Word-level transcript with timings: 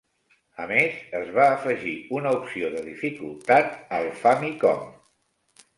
A 0.63 0.63
més, 0.69 0.95
es 1.19 1.29
va 1.35 1.45
afegir 1.57 1.93
una 2.21 2.33
opció 2.41 2.73
de 2.77 2.83
dificultat 2.89 3.79
al 4.01 4.13
Famicom. 4.25 4.91